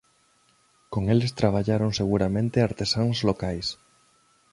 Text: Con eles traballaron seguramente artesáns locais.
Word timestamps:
Con 0.93 1.03
eles 1.13 1.35
traballaron 1.39 1.91
seguramente 1.99 2.57
artesáns 2.59 3.17
locais. 3.29 3.67